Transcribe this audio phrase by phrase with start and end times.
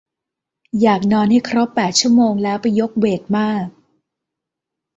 [0.81, 3.67] อยากนอนให้ครบแปดชั่วโมงแล้วไปยกเวทมาก